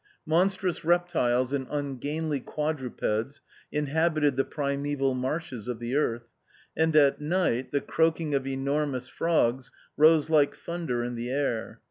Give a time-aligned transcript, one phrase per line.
[0.01, 0.31] 36 THE OUTCAST.
[0.59, 3.39] Monstrous reptiles and ungainly quadru peds
[3.71, 6.27] inhabited the primeval marshes of the earth;
[6.75, 11.79] and at night the croaking of enor mous frogs rose like thunder in the air.